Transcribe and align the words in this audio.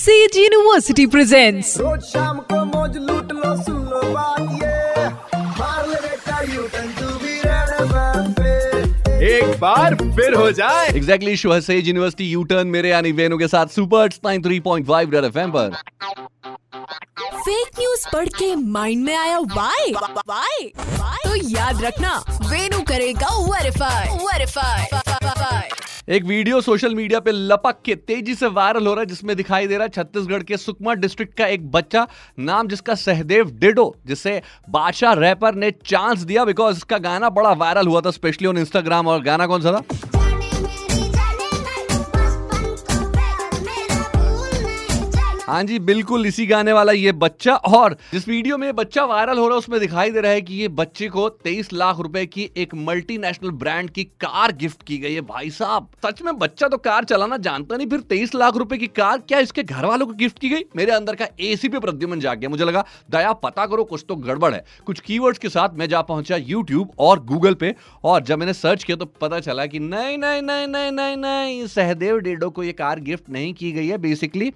Says 0.00 0.36
university 0.36 1.04
presents 1.12 1.76
रोज 1.78 2.02
शाम 2.02 2.38
को 2.50 2.64
मौज 2.66 2.96
लूट 2.98 3.32
लो 3.32 3.56
सुन 3.62 3.82
लो 3.86 4.00
बात 4.12 4.40
ये। 4.62 5.08
मार 5.58 5.88
ले 5.88 5.96
बेटा 5.96 6.40
U 6.52 6.62
turn 6.74 6.88
to 7.00 7.08
be 7.24 7.34
red 7.44 7.68
एक 9.30 9.58
बार 9.60 9.94
फिर 9.94 10.34
हो 10.34 10.50
जाए। 10.52 10.86
Exactly 10.88 11.34
exactly, 11.34 11.60
Sage 11.66 11.88
University 11.88 12.30
U 12.30 12.44
turn 12.44 12.66
मेरे 12.66 12.90
यानी 12.90 13.12
वेनु 13.12 13.38
के 13.38 13.48
साथ 13.48 13.74
super 13.74 14.08
nine 14.24 14.42
three 14.42 14.60
point 14.60 14.86
five 14.88 15.10
red 15.14 15.24
FM 15.24 15.52
पर। 15.56 15.76
फेक 17.36 17.78
न्यूज़ 17.78 18.06
पढ़ 18.12 18.28
के 18.38 18.54
माइंड 18.56 19.04
में 19.04 19.14
आया 19.16 19.38
वाई 19.38 19.92
वाई 19.92 20.72
तो 21.24 21.34
याद 21.50 21.84
रखना 21.84 22.16
वेनु 22.42 22.80
करेगा 22.88 23.36
वेरीफाई 23.44 24.18
वेरीफाई 24.24 24.99
एक 26.10 26.24
वीडियो 26.24 26.60
सोशल 26.60 26.94
मीडिया 26.94 27.18
पे 27.20 27.32
लपक 27.32 27.76
के 27.84 27.94
तेज़ी 27.96 28.34
से 28.34 28.46
वायरल 28.48 28.86
हो 28.86 28.94
रहा 28.94 29.00
है, 29.00 29.06
जिसमें 29.06 29.36
दिखाई 29.36 29.66
दे 29.66 29.74
रहा 29.74 29.84
है 29.84 29.88
छत्तीसगढ़ 29.90 30.42
के 30.42 30.56
सुकमा 30.56 30.94
डिस्ट्रिक्ट 30.96 31.36
का 31.38 31.46
एक 31.46 31.70
बच्चा 31.70 32.06
नाम 32.40 32.68
जिसका 32.68 32.94
सहदेव 32.96 33.50
डिडो, 33.60 33.94
जिसे 34.06 34.40
बादशाह 34.70 35.12
रैपर 35.14 35.54
ने 35.54 35.70
चांस 35.86 36.18
दिया 36.20 36.44
बिकॉज़ 36.44 36.76
इसका 36.76 36.98
गाना 37.00 37.30
बड़ा 37.30 37.52
वायरल 37.54 37.86
हुआ 37.86 38.00
था 38.00 38.10
स्पेशली 38.12 38.48
ऑन 38.48 38.58
इंस्टाग्राम 38.58 39.08
और 39.08 39.22
गाना 39.22 39.46
कौन 39.46 39.62
सा 39.62 39.72
था? 39.72 40.09
हाँ 45.50 45.62
जी, 45.64 45.78
बिल्कुल 45.78 46.26
इसी 46.26 46.44
गाने 46.46 46.72
वाला 46.72 46.92
ये 46.92 47.12
बच्चा 47.12 47.54
और 47.54 47.96
जिस 48.12 48.26
वीडियो 48.28 48.56
में 48.58 48.66
ये 48.66 48.72
बच्चा 48.72 49.04
वायरल 49.04 49.38
हो 49.38 49.46
रहा 49.46 49.54
है, 49.54 49.58
उसमें 49.58 49.78
दिखाई 49.80 50.10
दे 50.10 50.20
रहा 50.20 50.32
है 50.32 50.40
कि 50.40 50.54
ये 50.54 50.68
बच्चे 50.70 51.08
को 51.08 51.28
23 51.46 51.72
लाख 51.72 52.00
रुपए 52.00 52.24
की 52.26 52.48
एक 52.56 52.74
मल्टीनेशनल 52.74 53.50
ब्रांड 53.52 53.88
की 53.90 54.04
कार 54.04 54.52
गिफ्ट 54.52 54.82
की 54.82 54.98
गई 54.98 55.14
है। 55.14 55.20
भाई 55.20 55.50
साहब, 55.50 55.88
सच 56.06 56.22
में 56.22 56.38
बच्चा 56.38 56.68
तो 56.68 56.76
कार 56.76 57.04
चलाना 57.04 57.36
जानता 57.38 57.76
नहीं, 57.76 57.86
फिर 57.86 58.00
23 58.02 58.34
लाख 58.34 58.56
रुपए 58.56 58.76
की 58.76 58.86
कार, 58.86 59.18
क्या 59.18 59.38
इसके 59.38 59.62
घर 59.62 59.86
वालों 59.86 60.06
को 60.06 60.12
गिफ्ट 60.12 60.38
की 60.38 60.48
गई? 60.48 60.64
मेरे 60.76 60.92
अंदर 60.92 61.14
का 61.14 61.26
एसी 61.40 61.68
पे 61.68 61.78
प्रद्युमन 61.78 62.20
जाग 62.20 62.38
गया। 62.38 62.48
मुझे 62.48 62.64
लगा, 62.64 62.84
दया, 63.10 63.32
पता 63.32 63.66
करो, 63.66 63.84
कुछ 63.84 64.04
तो 64.08 64.16
गड़बड़ 64.18 64.54
है। 64.54 64.64
कुछ 64.86 65.00
कीवर्ड्स 65.00 65.38
के 65.38 65.48
साथ 65.48 65.74
मैं 65.74 65.88
जा 65.88 66.02
पहुँचा 66.02 66.36
यूट्यूब 66.36 66.92
और 66.98 67.24
गूगल 67.24 67.54
पे, 67.54 67.74
और 68.04 68.22
जब 68.22 68.38
मैंने 68.38 68.52
सर्च 68.54 68.84
किया 68.84 68.96
तो 68.96 69.06
पता 69.20 69.40
चला 69.40 69.66
कि 69.66 69.78
नहीं 69.78 70.18
नहीं 70.18 70.42
नहीं 70.42 70.66
नहीं 70.66 70.90
नहीं 70.90 71.16
नहीं, 71.16 71.66
सहदेव 71.68 72.18
डेडो 72.18 72.50
को 72.50 72.62
ये 72.62 72.72
कार 72.74 73.00
गिफ्ट 73.00 73.30
नहीं 73.30 73.52
की 73.54 73.72
गई 73.72 73.86
है। 73.86 73.98
बेसिकली 73.98 74.52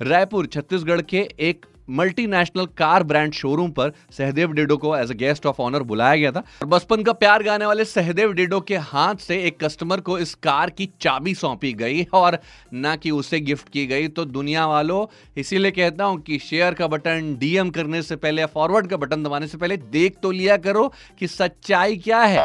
रायपुर 0.00 0.37
छत्तीसगढ़ 0.46 1.00
के 1.00 1.28
एक 1.40 1.66
मल्टीनेशनल 1.90 2.66
कार 2.78 3.02
ब्रांड 3.02 3.32
शोरूम 3.32 3.70
पर 3.70 3.92
सहदेव 4.12 4.52
डेडो 4.52 4.76
को 4.76 4.96
as 4.96 5.10
a 5.10 5.14
guest 5.14 5.46
of 5.46 5.60
honour 5.62 5.82
बुलाया 5.82 6.16
गया 6.16 6.32
था। 6.32 6.40
और 6.62 6.66
बचपन 6.66 7.02
का 7.02 7.12
प्यार 7.12 7.42
गाने 7.42 7.66
वाले 7.66 7.84
सहदेव 7.84 8.32
डेडो 8.32 8.60
के 8.60 8.76
हाथ 8.76 9.14
से 9.16 9.38
एक 9.42 9.58
कस्टमर 9.64 10.00
को 10.00 10.18
इस 10.18 10.34
कार 10.34 10.70
की 10.70 10.88
चाबी 11.00 11.34
सौंपी 11.34 11.72
गई 11.72 12.04
और 12.14 12.38
ना 12.74 12.94
कि 12.96 13.10
उसे 13.10 13.40
गिफ्ट 13.40 13.68
की 13.68 13.86
गई। 13.86 14.08
तो 14.08 14.24
दुनिया 14.24 14.66
वालों, 14.66 15.06
इसीलिए 15.36 15.70
कहता 15.70 16.04
हूँ 16.04 16.20
कि 16.20 16.38
शेयर 16.38 16.74
का 16.74 16.86
बटन 16.86 17.34
डीएम 17.40 17.70
करने 17.70 18.02
से 18.02 18.16
पहले 18.16 18.40
या 18.40 18.46
फॉरवर्ड 18.46 18.86
का 18.86 18.96
बटन 18.96 19.22
दबाने 19.22 19.46
से 19.46 19.58
पहले 19.58 19.76
देख 19.76 20.16
तो 20.22 20.30
लिया 20.30 20.56
करो 20.58 20.92
कि 21.18 21.26
सच्चाई 21.28 21.96
क्या 21.96 22.20
है। 22.20 22.42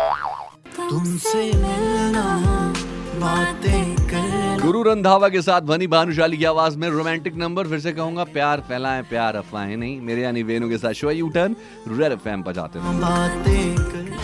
तुमसे 0.80 1.52
मिलना 1.54 2.24
बातें 3.16 4.03
गुरु 4.64 4.82
रंधावा 4.84 5.28
के 5.30 5.42
साथ 5.42 5.62
वनी 5.68 5.88
भानुशाली 5.88 6.38
की 6.38 6.46
आवाज़ 6.46 6.78
में 6.80 6.88
रोमांटिक 6.90 7.36
नंबर 7.38 7.68
फिर 7.68 7.80
से 7.80 7.92
कहूँगा 7.92 8.24
प्यार 8.34 8.60
फैलाए 8.68 9.02
प्यार 9.10 9.36
अफवाहें 9.36 9.76
नहीं। 9.78 10.00
मेरे 10.02 10.22
यानी 10.22 10.44
वेनु 10.44 10.70
के 10.70 10.78
साथ 10.78 10.94
यू 11.14 11.28
टर्न 11.30 11.56
रेड 12.00 12.12
एफएम 12.12 12.44
पर 12.44 12.54
जाते 12.54 12.80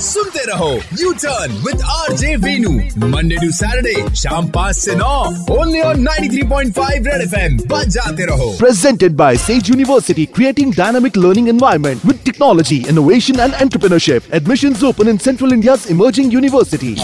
सुनते 0.02 0.46
रहो 0.52 0.70
U 1.00 1.12
turn 1.24 1.56
with 1.66 1.82
RJ 1.94 2.36
Venu 2.46 2.72
Monday 3.08 3.36
to 3.36 3.52
Saturday 3.52 4.16
शाम 4.16 4.48
5 4.58 4.78
से 4.78 4.96
9 4.96 5.10
ओनली 5.58 5.82
ऑन 5.82 6.08
93.5 6.08 7.08
रेड 7.08 7.22
एफएम 7.22 7.58
पर 7.72 7.84
जाते 7.98 8.26
रहो। 8.26 8.50
Presented 8.60 9.16
by 9.24 9.38
Sage 9.48 9.70
university 9.70 10.26
creating 10.36 10.74
dynamic 10.76 11.18
learning 11.18 11.50
environment 11.50 12.06
with 12.06 12.20
technology 12.26 12.84
innovation 12.90 13.40
and 13.40 13.54
entrepreneurship 13.54 14.34
admission 14.36 14.86
open 14.88 15.10
in 15.10 15.18
central 15.28 15.54
India 15.54 15.78
emerging 15.90 16.34
university 16.34 16.96